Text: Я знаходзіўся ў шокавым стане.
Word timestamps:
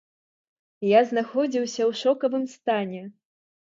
Я 0.99 1.03
знаходзіўся 1.11 1.81
ў 1.89 2.03
шокавым 2.03 2.53
стане. 2.59 3.09